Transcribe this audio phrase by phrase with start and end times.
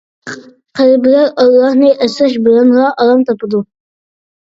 [0.77, 3.63] قەلبلەر ئاللاھنى ئەسلەش بىلەنلا ئارام تاپىدۇ.